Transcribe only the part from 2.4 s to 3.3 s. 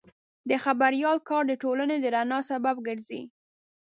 سبب ګرځي.